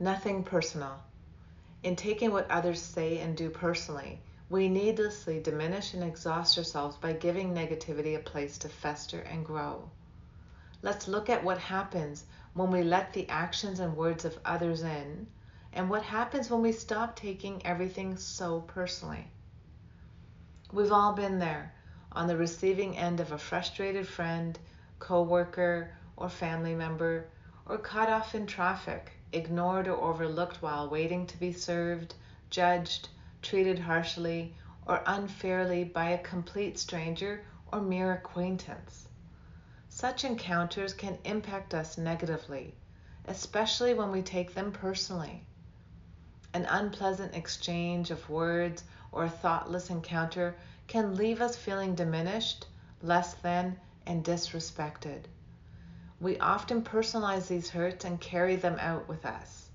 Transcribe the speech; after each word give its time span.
Nothing 0.00 0.42
personal. 0.42 1.00
In 1.84 1.94
taking 1.94 2.32
what 2.32 2.50
others 2.50 2.82
say 2.82 3.18
and 3.18 3.36
do 3.36 3.48
personally, 3.48 4.20
we 4.50 4.68
needlessly 4.68 5.40
diminish 5.40 5.94
and 5.94 6.02
exhaust 6.02 6.58
ourselves 6.58 6.96
by 6.96 7.12
giving 7.12 7.54
negativity 7.54 8.16
a 8.16 8.18
place 8.18 8.58
to 8.58 8.68
fester 8.68 9.20
and 9.20 9.46
grow. 9.46 9.88
Let's 10.82 11.06
look 11.06 11.30
at 11.30 11.44
what 11.44 11.58
happens 11.58 12.24
when 12.54 12.72
we 12.72 12.82
let 12.82 13.12
the 13.12 13.28
actions 13.28 13.78
and 13.78 13.96
words 13.96 14.24
of 14.24 14.38
others 14.44 14.82
in, 14.82 15.28
and 15.72 15.88
what 15.88 16.02
happens 16.02 16.50
when 16.50 16.60
we 16.60 16.72
stop 16.72 17.14
taking 17.14 17.64
everything 17.64 18.16
so 18.16 18.62
personally. 18.62 19.30
We've 20.72 20.92
all 20.92 21.12
been 21.12 21.38
there 21.38 21.72
on 22.10 22.26
the 22.26 22.36
receiving 22.36 22.96
end 22.96 23.20
of 23.20 23.30
a 23.30 23.38
frustrated 23.38 24.08
friend, 24.08 24.58
coworker, 24.98 25.96
or 26.16 26.28
family 26.28 26.74
member, 26.74 27.28
or 27.66 27.78
cut 27.78 28.08
off 28.08 28.34
in 28.34 28.46
traffic, 28.46 29.12
ignored 29.32 29.88
or 29.88 29.96
overlooked 29.96 30.60
while 30.60 30.88
waiting 30.88 31.26
to 31.26 31.36
be 31.38 31.52
served, 31.52 32.14
judged, 32.50 33.08
treated 33.40 33.78
harshly 33.78 34.54
or 34.86 35.02
unfairly 35.06 35.82
by 35.84 36.10
a 36.10 36.18
complete 36.18 36.78
stranger 36.78 37.42
or 37.72 37.80
mere 37.80 38.12
acquaintance. 38.12 39.08
Such 39.88 40.24
encounters 40.24 40.92
can 40.92 41.18
impact 41.24 41.72
us 41.72 41.96
negatively, 41.96 42.74
especially 43.26 43.94
when 43.94 44.10
we 44.10 44.22
take 44.22 44.54
them 44.54 44.72
personally. 44.72 45.44
An 46.52 46.66
unpleasant 46.66 47.34
exchange 47.34 48.10
of 48.10 48.28
words 48.28 48.84
or 49.10 49.24
a 49.24 49.30
thoughtless 49.30 49.90
encounter 49.90 50.54
can 50.86 51.16
leave 51.16 51.40
us 51.40 51.56
feeling 51.56 51.94
diminished, 51.94 52.66
less 53.02 53.34
than, 53.34 53.78
and 54.06 54.24
disrespected. 54.24 55.24
We 56.24 56.38
often 56.38 56.80
personalize 56.80 57.48
these 57.48 57.68
hurts 57.68 58.06
and 58.06 58.18
carry 58.18 58.56
them 58.56 58.78
out 58.80 59.06
with 59.08 59.26
us. 59.26 59.68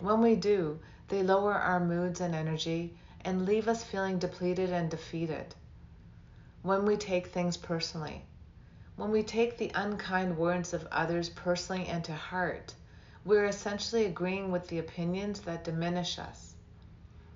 When 0.00 0.22
we 0.22 0.34
do, 0.34 0.80
they 1.08 1.22
lower 1.22 1.52
our 1.52 1.78
moods 1.78 2.22
and 2.22 2.34
energy 2.34 2.96
and 3.20 3.44
leave 3.44 3.68
us 3.68 3.84
feeling 3.84 4.18
depleted 4.18 4.70
and 4.70 4.90
defeated. 4.90 5.54
When 6.62 6.86
we 6.86 6.96
take 6.96 7.26
things 7.26 7.58
personally, 7.58 8.24
when 8.96 9.10
we 9.10 9.22
take 9.22 9.58
the 9.58 9.72
unkind 9.74 10.38
words 10.38 10.72
of 10.72 10.88
others 10.90 11.28
personally 11.28 11.86
and 11.86 12.02
to 12.04 12.14
heart, 12.14 12.72
we're 13.26 13.44
essentially 13.44 14.06
agreeing 14.06 14.50
with 14.50 14.66
the 14.68 14.78
opinions 14.78 15.42
that 15.42 15.64
diminish 15.64 16.18
us. 16.18 16.54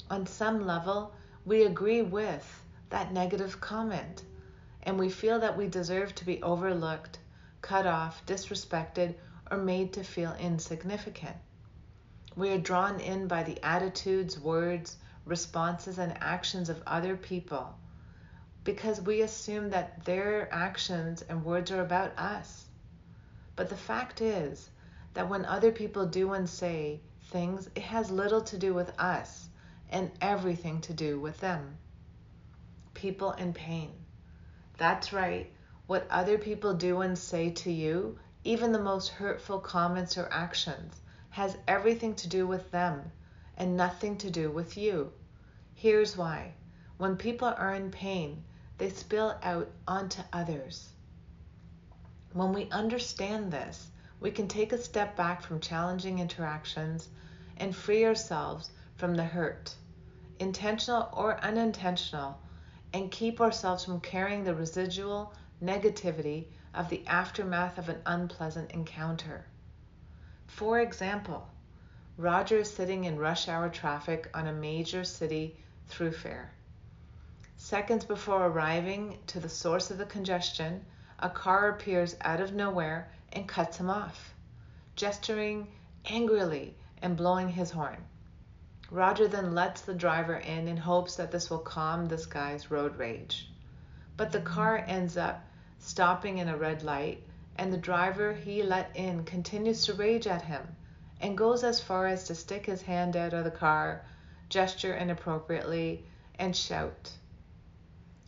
On 0.09 0.27
some 0.27 0.67
level, 0.67 1.13
we 1.45 1.65
agree 1.65 2.01
with 2.01 2.65
that 2.89 3.13
negative 3.13 3.61
comment, 3.61 4.23
and 4.85 4.99
we 4.99 5.11
feel 5.11 5.39
that 5.39 5.59
we 5.59 5.67
deserve 5.67 6.15
to 6.15 6.25
be 6.25 6.43
overlooked, 6.43 7.19
cut 7.69 7.87
off, 7.87 8.25
disrespected, 8.25 9.15
or 9.51 9.59
made 9.59 9.93
to 9.93 10.03
feel 10.03 10.35
insignificant. 10.41 11.37
We 12.35 12.49
are 12.51 12.59
drawn 12.59 12.99
in 12.99 13.29
by 13.29 13.43
the 13.43 13.63
attitudes, 13.63 14.41
words, 14.41 14.97
responses, 15.27 15.99
and 15.99 16.17
actions 16.23 16.71
of 16.71 16.83
other 16.87 17.15
people 17.15 17.79
because 18.65 19.03
we 19.03 19.21
assume 19.21 19.69
that 19.71 20.03
their 20.07 20.49
actions 20.51 21.21
and 21.29 21.45
words 21.45 21.71
are 21.71 21.83
about 21.83 22.19
us. 22.19 22.65
But 23.55 23.69
the 23.69 23.77
fact 23.77 24.23
is 24.23 24.71
that 25.13 25.29
when 25.29 25.45
other 25.45 25.71
people 25.71 26.07
do 26.07 26.33
and 26.33 26.49
say 26.49 27.01
things, 27.25 27.69
it 27.75 27.83
has 27.83 28.11
little 28.11 28.43
to 28.45 28.57
do 28.57 28.73
with 28.73 28.99
us 28.99 29.47
and 29.91 30.11
everything 30.23 30.81
to 30.83 30.95
do 30.95 31.21
with 31.21 31.39
them. 31.41 31.77
People 32.95 33.33
in 33.33 33.53
pain. 33.53 33.93
That's 34.79 35.13
right. 35.13 35.53
What 35.89 36.07
other 36.11 36.37
people 36.37 36.75
do 36.75 37.01
and 37.01 37.19
say 37.19 37.49
to 37.49 37.73
you, 37.73 38.19
even 38.45 38.73
the 38.73 38.79
most 38.79 39.09
hurtful 39.09 39.59
comments 39.59 40.19
or 40.19 40.29
actions, 40.31 41.01
has 41.31 41.57
everything 41.67 42.15
to 42.17 42.29
do 42.29 42.47
with 42.47 42.71
them 42.71 43.11
and 43.57 43.75
nothing 43.75 44.19
to 44.19 44.31
do 44.31 44.51
with 44.51 44.77
you. 44.77 45.15
Here's 45.75 46.15
why 46.15 46.53
when 46.99 47.17
people 47.17 47.49
are 47.49 47.73
in 47.75 47.91
pain, 47.91 48.45
they 48.77 48.91
spill 48.91 49.39
out 49.43 49.71
onto 49.87 50.21
others. 50.31 50.91
When 52.35 52.53
we 52.53 52.69
understand 52.69 53.51
this, 53.51 53.89
we 54.21 54.31
can 54.31 54.47
take 54.47 54.73
a 54.75 54.83
step 54.83 55.17
back 55.17 55.41
from 55.41 55.59
challenging 55.59 56.19
interactions 56.19 57.09
and 57.57 57.75
free 57.75 58.05
ourselves 58.05 58.71
from 58.97 59.15
the 59.15 59.25
hurt, 59.25 59.75
intentional 60.39 61.09
or 61.15 61.43
unintentional, 61.43 62.39
and 62.93 63.11
keep 63.11 63.41
ourselves 63.41 63.87
from 63.87 64.03
carrying 64.03 64.45
the 64.45 64.55
residual 64.55 65.33
negativity 65.63 66.47
of 66.75 66.89
the 66.89 67.07
aftermath 67.07 67.79
of 67.79 67.89
an 67.89 68.01
unpleasant 68.07 68.71
encounter. 68.71 69.45
For 70.47 70.81
example, 70.81 71.49
Roger 72.17 72.59
is 72.59 72.71
sitting 72.73 73.05
in 73.05 73.19
rush 73.19 73.49
hour 73.49 73.69
traffic 73.69 74.29
on 74.35 74.47
a 74.47 74.53
major 74.53 75.05
city 75.05 75.57
throughfare. 75.89 76.49
Seconds 77.57 78.05
before 78.05 78.47
arriving 78.47 79.19
to 79.29 79.41
the 79.41 79.49
source 79.49 79.91
of 79.91 79.99
the 79.99 80.07
congestion, 80.07 80.85
a 81.19 81.29
car 81.29 81.71
appears 81.71 82.17
out 82.21 82.41
of 82.41 82.55
nowhere 82.55 83.11
and 83.33 83.49
cuts 83.49 83.79
him 83.79 83.91
off, 83.91 84.35
gesturing 84.95 85.69
angrily 86.07 86.77
and 87.03 87.17
blowing 87.17 87.49
his 87.49 87.71
horn. 87.71 88.05
Roger 88.91 89.29
then 89.29 89.55
lets 89.55 89.83
the 89.83 89.95
driver 89.95 90.37
in 90.37 90.69
in 90.69 90.77
hopes 90.77 91.17
that 91.17 91.31
this 91.31 91.51
will 91.51 91.59
calm 91.59 92.07
this 92.07 92.27
guy's 92.27 92.71
road 92.71 92.97
rage. 92.97 93.51
But 94.17 94.33
the 94.33 94.41
car 94.41 94.79
ends 94.79 95.17
up 95.17 95.45
stopping 95.81 96.39
in 96.39 96.49
a 96.49 96.57
red 96.57 96.83
light, 96.83 97.23
and 97.57 97.73
the 97.73 97.77
driver 97.79 98.33
he 98.33 98.65
let 98.65 98.91
in 98.97 99.25
continues 99.25 99.85
to 99.87 99.95
rage 99.95 100.27
at 100.27 100.43
him 100.43 100.75
and 101.21 101.39
goes 101.39 101.63
as 101.63 101.81
far 101.81 102.07
as 102.07 102.25
to 102.25 102.35
stick 102.35 102.67
his 102.67 102.83
hand 102.83 103.15
out 103.17 103.33
of 103.33 103.45
the 103.45 103.51
car, 103.51 104.05
gesture 104.49 104.95
inappropriately, 104.97 106.05
and 106.37 106.57
shout. 106.57 107.13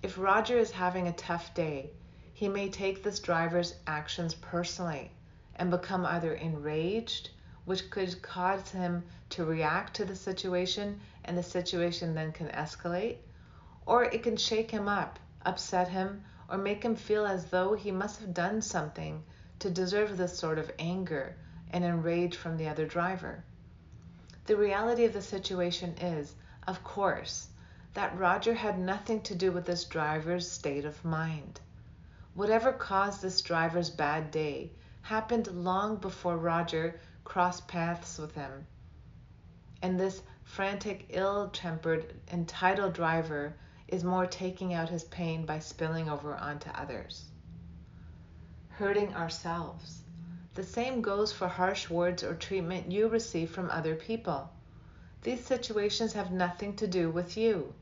If 0.03 0.17
Roger 0.17 0.59
is 0.59 0.71
having 0.71 1.09
a 1.09 1.13
tough 1.13 1.53
day, 1.53 1.91
he 2.33 2.49
may 2.49 2.69
take 2.71 3.03
this 3.03 3.19
driver's 3.19 3.75
actions 3.87 4.35
personally 4.35 5.11
and 5.57 5.71
become 5.71 6.07
either 6.07 6.35
enraged, 6.35 7.31
which 7.65 7.91
could 7.91 8.23
cause 8.23 8.71
him 8.71 9.05
to 9.31 9.45
react 9.45 9.95
to 9.95 10.05
the 10.05 10.17
situation 10.17 11.01
and 11.25 11.37
the 11.37 11.43
situation 11.43 12.15
then 12.15 12.31
can 12.33 12.49
escalate, 12.49 13.17
or 13.87 14.05
it 14.05 14.23
can 14.23 14.37
shake 14.37 14.71
him 14.71 14.89
up, 14.89 15.19
upset 15.45 15.89
him, 15.89 16.23
or 16.51 16.59
make 16.59 16.83
him 16.83 16.97
feel 16.97 17.25
as 17.25 17.47
though 17.47 17.75
he 17.75 17.93
must 17.93 18.21
have 18.21 18.35
done 18.35 18.61
something 18.61 19.23
to 19.61 19.71
deserve 19.71 20.17
this 20.17 20.37
sort 20.37 20.59
of 20.59 20.71
anger 20.79 21.37
and 21.71 21.85
enrage 21.85 22.37
from 22.37 22.57
the 22.57 22.69
other 22.69 22.87
driver. 22.87 23.45
The 24.47 24.57
reality 24.57 25.05
of 25.05 25.13
the 25.13 25.23
situation 25.23 25.97
is, 25.99 26.35
of 26.67 26.83
course, 26.83 27.49
that 27.95 28.19
Roger 28.19 28.55
had 28.55 28.79
nothing 28.79 29.21
to 29.23 29.35
do 29.35 29.53
with 29.53 29.65
this 29.65 29.85
driver's 29.85 30.51
state 30.51 30.85
of 30.85 31.05
mind. 31.05 31.61
Whatever 32.35 32.73
caused 32.73 33.23
this 33.23 33.41
driver's 33.43 33.91
bad 33.91 34.31
day 34.31 34.73
happened 35.03 35.47
long 35.49 35.97
before 35.97 36.37
Roger 36.37 36.99
crossed 37.25 37.69
paths 37.69 38.19
with 38.19 38.35
him. 38.35 38.67
And 39.83 39.99
this 39.99 40.23
frantic, 40.43 41.07
ill 41.11 41.49
tempered, 41.51 42.15
entitled 42.33 42.93
driver 42.95 43.55
is 43.91 44.05
more 44.05 44.27
taking 44.27 44.73
out 44.73 44.89
his 44.89 45.05
pain 45.05 45.45
by 45.45 45.59
spilling 45.59 46.09
over 46.09 46.35
onto 46.35 46.71
others. 46.71 47.25
Hurting 48.69 49.15
ourselves. 49.15 50.03
The 50.55 50.65
same 50.65 51.03
goes 51.03 51.33
for 51.33 51.49
harsh 51.49 51.91
words 51.91 52.23
or 52.23 52.35
treatment 52.35 52.91
you 52.91 53.09
receive 53.09 53.51
from 53.51 53.71
other 53.71 53.95
people. 53.95 54.51
These 55.23 55.45
situations 55.45 56.13
have 56.15 56.33
nothing 56.33 56.77
to 56.77 56.87
do 56.87 57.11
with 57.11 57.37
you. 57.37 57.75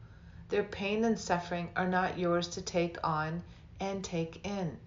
Their 0.49 0.65
pain 0.65 1.05
and 1.05 1.19
suffering 1.19 1.71
are 1.77 1.87
not 1.87 2.19
yours 2.19 2.49
to 2.49 2.63
take 2.63 2.97
on 3.05 3.43
and 3.81 4.03
take 4.03 4.45
in. 4.47 4.79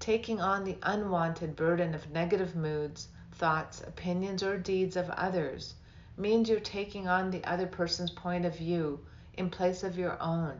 Taking 0.00 0.40
on 0.40 0.64
the 0.64 0.78
unwanted 0.82 1.56
burden 1.56 1.94
of 1.94 2.10
negative 2.10 2.56
moods, 2.56 3.08
thoughts, 3.32 3.80
opinions, 3.80 4.42
or 4.42 4.58
deeds 4.58 4.96
of 4.96 5.10
others 5.10 5.74
means 6.16 6.48
you're 6.48 6.60
taking 6.60 7.06
on 7.06 7.30
the 7.30 7.44
other 7.44 7.66
person's 7.66 8.10
point 8.10 8.44
of 8.44 8.56
view 8.56 9.00
in 9.38 9.48
place 9.48 9.84
of 9.84 9.96
your 9.96 10.20
own. 10.20 10.58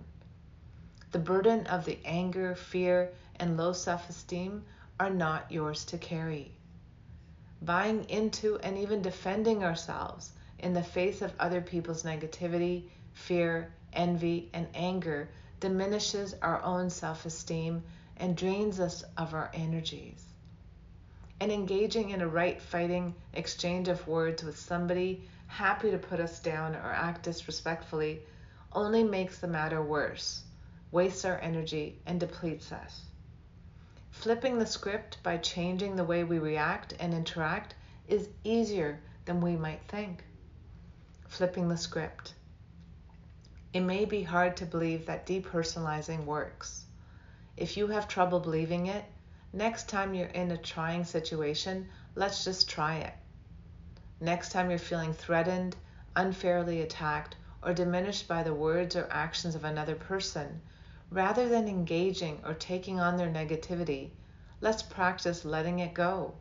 The 1.10 1.18
burden 1.18 1.66
of 1.66 1.84
the 1.84 1.98
anger, 2.04 2.54
fear, 2.54 3.12
and 3.36 3.56
low 3.56 3.72
self 3.72 4.08
esteem 4.08 4.64
are 5.00 5.10
not 5.10 5.50
yours 5.50 5.84
to 5.86 5.98
carry. 5.98 6.52
Buying 7.60 8.04
into 8.08 8.58
and 8.60 8.78
even 8.78 9.02
defending 9.02 9.64
ourselves 9.64 10.32
in 10.60 10.74
the 10.74 10.82
face 10.82 11.22
of 11.22 11.34
other 11.40 11.60
people's 11.60 12.04
negativity, 12.04 12.84
fear, 13.14 13.72
envy, 13.92 14.48
and 14.52 14.68
anger 14.74 15.28
diminishes 15.58 16.34
our 16.40 16.62
own 16.62 16.88
self 16.88 17.26
esteem 17.26 17.82
and 18.16 18.36
drains 18.36 18.78
us 18.78 19.02
of 19.16 19.34
our 19.34 19.50
energies. 19.54 20.24
And 21.40 21.50
engaging 21.50 22.10
in 22.10 22.20
a 22.20 22.28
right 22.28 22.62
fighting 22.62 23.14
exchange 23.32 23.88
of 23.88 24.06
words 24.06 24.44
with 24.44 24.58
somebody 24.58 25.28
happy 25.48 25.90
to 25.90 25.98
put 25.98 26.20
us 26.20 26.38
down 26.38 26.76
or 26.76 26.92
act 26.92 27.24
disrespectfully 27.24 28.20
only 28.72 29.02
makes 29.02 29.38
the 29.38 29.48
matter 29.48 29.82
worse, 29.82 30.42
wastes 30.90 31.24
our 31.24 31.38
energy, 31.38 32.00
and 32.06 32.20
depletes 32.20 32.72
us. 32.72 33.02
Flipping 34.10 34.58
the 34.58 34.66
script 34.66 35.22
by 35.22 35.36
changing 35.36 35.96
the 35.96 36.04
way 36.04 36.24
we 36.24 36.38
react 36.38 36.94
and 36.98 37.14
interact 37.14 37.74
is 38.08 38.28
easier 38.44 39.00
than 39.24 39.40
we 39.40 39.56
might 39.56 39.82
think. 39.88 40.24
Flipping 41.28 41.68
the 41.68 41.76
script. 41.76 42.34
It 43.72 43.80
may 43.80 44.06
be 44.06 44.22
hard 44.22 44.56
to 44.56 44.66
believe 44.66 45.06
that 45.06 45.26
depersonalizing 45.26 46.24
works. 46.24 46.84
If 47.56 47.76
you 47.76 47.88
have 47.88 48.08
trouble 48.08 48.40
believing 48.40 48.86
it, 48.86 49.04
next 49.52 49.88
time 49.88 50.14
you're 50.14 50.28
in 50.28 50.50
a 50.50 50.56
trying 50.56 51.04
situation, 51.04 51.88
let's 52.14 52.44
just 52.44 52.68
try 52.68 52.96
it. 52.96 53.14
Next 54.20 54.52
time 54.52 54.70
you're 54.70 54.78
feeling 54.78 55.12
threatened, 55.12 55.76
unfairly 56.16 56.80
attacked, 56.80 57.36
or 57.62 57.74
diminished 57.74 58.28
by 58.28 58.42
the 58.42 58.54
words 58.54 58.94
or 58.94 59.08
actions 59.10 59.54
of 59.54 59.64
another 59.64 59.94
person, 59.94 60.60
rather 61.10 61.48
than 61.48 61.66
engaging 61.66 62.40
or 62.44 62.54
taking 62.54 63.00
on 63.00 63.16
their 63.16 63.28
negativity, 63.28 64.10
let's 64.60 64.82
practice 64.82 65.44
letting 65.44 65.78
it 65.80 65.92
go. 65.92 66.34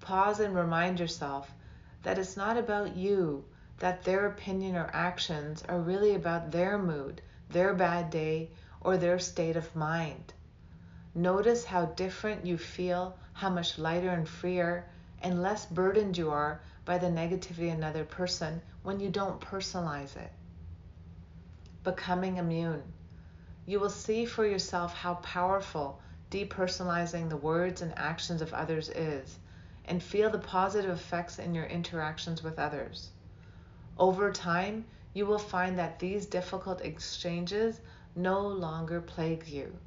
Pause 0.00 0.40
and 0.40 0.54
remind 0.54 0.98
yourself 0.98 1.54
that 2.02 2.18
it's 2.18 2.36
not 2.36 2.56
about 2.56 2.96
you, 2.96 3.44
that 3.78 4.02
their 4.02 4.26
opinion 4.26 4.76
or 4.76 4.90
actions 4.92 5.62
are 5.68 5.80
really 5.80 6.14
about 6.14 6.50
their 6.50 6.78
mood, 6.78 7.22
their 7.48 7.74
bad 7.74 8.10
day, 8.10 8.50
or 8.80 8.96
their 8.96 9.18
state 9.18 9.56
of 9.56 9.76
mind. 9.76 10.32
Notice 11.14 11.64
how 11.64 11.86
different 11.86 12.46
you 12.46 12.56
feel, 12.56 13.16
how 13.32 13.50
much 13.50 13.78
lighter 13.78 14.10
and 14.10 14.28
freer 14.28 14.86
and 15.22 15.42
less 15.42 15.66
burdened 15.66 16.16
you 16.16 16.30
are 16.30 16.60
by 16.84 16.98
the 16.98 17.08
negativity 17.08 17.70
of 17.70 17.78
another 17.78 18.04
person 18.04 18.60
when 18.82 19.00
you 19.00 19.10
don't 19.10 19.40
personalize 19.40 20.16
it. 20.16 20.32
Becoming 21.82 22.36
immune. 22.36 22.82
You 23.64 23.80
will 23.80 23.90
see 23.90 24.26
for 24.26 24.44
yourself 24.44 24.94
how 24.94 25.14
powerful 25.14 26.00
depersonalizing 26.30 27.28
the 27.28 27.36
words 27.36 27.80
and 27.80 27.96
actions 27.96 28.42
of 28.42 28.52
others 28.52 28.90
is 28.90 29.38
and 29.86 30.02
feel 30.02 30.30
the 30.30 30.38
positive 30.38 30.90
effects 30.90 31.38
in 31.38 31.54
your 31.54 31.64
interactions 31.64 32.42
with 32.42 32.58
others. 32.58 33.10
Over 33.98 34.30
time, 34.30 34.84
you 35.14 35.26
will 35.26 35.38
find 35.38 35.78
that 35.78 35.98
these 35.98 36.26
difficult 36.26 36.80
exchanges 36.82 37.80
no 38.14 38.40
longer 38.46 39.00
plague 39.00 39.48
you. 39.48 39.78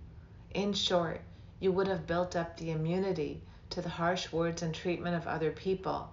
In 0.51 0.73
short, 0.73 1.21
you 1.59 1.71
would 1.71 1.87
have 1.87 2.07
built 2.07 2.35
up 2.35 2.57
the 2.57 2.71
immunity 2.71 3.41
to 3.69 3.81
the 3.81 3.89
harsh 3.89 4.31
words 4.31 4.61
and 4.61 4.73
treatment 4.73 5.15
of 5.15 5.27
other 5.27 5.51
people, 5.51 6.11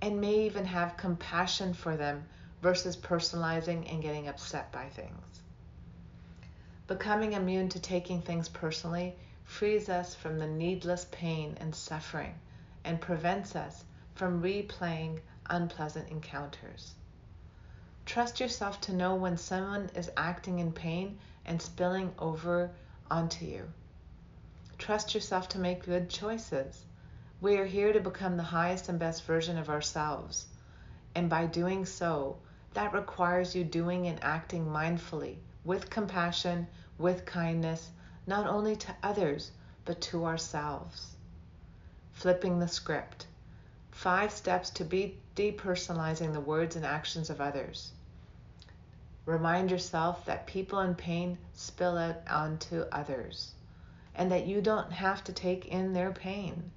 and 0.00 0.20
may 0.20 0.46
even 0.46 0.66
have 0.66 0.96
compassion 0.96 1.72
for 1.72 1.96
them 1.96 2.26
versus 2.62 2.96
personalizing 2.96 3.92
and 3.92 4.00
getting 4.00 4.28
upset 4.28 4.70
by 4.72 4.88
things. 4.88 5.42
Becoming 6.86 7.32
immune 7.32 7.68
to 7.70 7.80
taking 7.80 8.22
things 8.22 8.48
personally 8.48 9.16
frees 9.44 9.88
us 9.88 10.14
from 10.14 10.38
the 10.38 10.46
needless 10.46 11.06
pain 11.10 11.56
and 11.60 11.74
suffering 11.74 12.34
and 12.84 13.00
prevents 13.00 13.56
us 13.56 13.84
from 14.14 14.42
replaying 14.42 15.18
unpleasant 15.50 16.08
encounters. 16.08 16.94
Trust 18.06 18.40
yourself 18.40 18.80
to 18.82 18.92
know 18.92 19.16
when 19.16 19.36
someone 19.36 19.90
is 19.94 20.10
acting 20.16 20.58
in 20.58 20.72
pain 20.72 21.18
and 21.44 21.60
spilling 21.60 22.12
over 22.18 22.70
onto 23.10 23.44
you. 23.44 23.68
Trust 24.78 25.14
yourself 25.14 25.48
to 25.50 25.58
make 25.58 25.84
good 25.84 26.08
choices. 26.08 26.84
We 27.40 27.56
are 27.58 27.66
here 27.66 27.92
to 27.92 28.00
become 28.00 28.36
the 28.36 28.42
highest 28.42 28.88
and 28.88 28.98
best 28.98 29.24
version 29.24 29.58
of 29.58 29.68
ourselves. 29.68 30.46
And 31.14 31.28
by 31.28 31.46
doing 31.46 31.84
so, 31.84 32.38
that 32.74 32.92
requires 32.92 33.54
you 33.54 33.64
doing 33.64 34.06
and 34.06 34.22
acting 34.22 34.66
mindfully, 34.66 35.36
with 35.64 35.90
compassion, 35.90 36.66
with 36.98 37.26
kindness, 37.26 37.90
not 38.26 38.46
only 38.46 38.76
to 38.76 38.94
others, 39.02 39.50
but 39.84 40.00
to 40.00 40.24
ourselves. 40.24 41.16
Flipping 42.12 42.58
the 42.58 42.68
script. 42.68 43.26
Five 43.90 44.32
steps 44.32 44.70
to 44.70 44.84
be 44.84 45.18
depersonalizing 45.36 46.32
the 46.32 46.40
words 46.40 46.76
and 46.76 46.84
actions 46.84 47.30
of 47.30 47.40
others. 47.40 47.92
Remind 49.24 49.70
yourself 49.70 50.24
that 50.24 50.46
people 50.46 50.80
in 50.80 50.94
pain 50.94 51.38
spill 51.54 51.96
out 51.96 52.16
onto 52.28 52.84
others 52.90 53.52
and 54.14 54.30
that 54.30 54.46
you 54.46 54.60
don't 54.60 54.92
have 54.92 55.24
to 55.24 55.32
take 55.32 55.66
in 55.66 55.92
their 55.92 56.10
pain. 56.10 56.70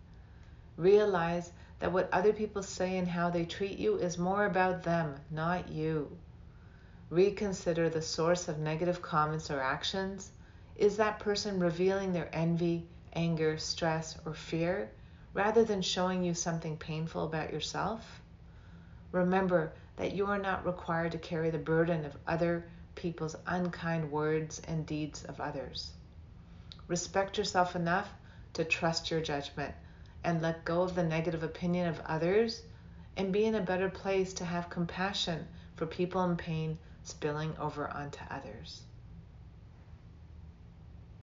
Realize 0.78 1.52
that 1.80 1.92
what 1.92 2.10
other 2.12 2.32
people 2.32 2.64
say 2.64 2.98
and 2.98 3.08
how 3.08 3.30
they 3.30 3.46
treat 3.46 3.78
you 3.78 3.98
is 3.98 4.18
more 4.18 4.46
about 4.46 4.84
them, 4.84 5.16
not 5.30 5.70
you. 5.70 6.18
Reconsider 7.10 7.90
the 7.90 8.02
source 8.02 8.48
of 8.48 8.58
negative 8.60 9.02
comments 9.02 9.52
or 9.52 9.60
actions. 9.60 10.32
Is 10.76 10.98
that 10.98 11.20
person 11.20 11.60
revealing 11.60 12.14
their 12.14 12.30
envy, 12.34 12.88
anger, 13.14 13.58
stress, 13.58 14.18
or 14.26 14.34
fear 14.34 14.90
rather 15.34 15.64
than 15.64 15.82
showing 15.82 16.24
you 16.24 16.34
something 16.34 16.78
painful 16.78 17.26
about 17.26 17.52
yourself? 17.52 18.22
Remember 19.12 19.74
that 19.98 20.14
you 20.14 20.26
are 20.28 20.40
not 20.40 20.66
required 20.66 21.12
to 21.12 21.18
carry 21.18 21.50
the 21.50 21.58
burden 21.58 22.06
of 22.06 22.18
other 22.28 22.66
people's 22.96 23.36
unkind 23.46 24.12
words 24.12 24.62
and 24.68 24.86
deeds 24.86 25.24
of 25.26 25.40
others. 25.42 25.92
Respect 26.88 27.38
yourself 27.38 27.76
enough 27.76 28.10
to 28.54 28.64
trust 28.64 29.12
your 29.12 29.22
judgment 29.22 29.74
and 30.26 30.42
let 30.42 30.66
go 30.66 30.82
of 30.82 30.96
the 30.96 31.04
negative 31.04 31.44
opinion 31.44 31.88
of 31.88 32.02
others 32.08 32.64
and 33.16 33.32
be 33.32 33.46
in 33.46 33.54
a 33.56 33.62
better 33.62 33.90
place 33.90 34.34
to 34.34 34.44
have 34.44 34.70
compassion 34.72 35.48
for 35.76 35.86
people 35.86 36.24
in 36.24 36.36
pain 36.36 36.78
spilling 37.04 37.56
over 37.60 37.88
onto 37.90 38.20
others. 38.32 38.82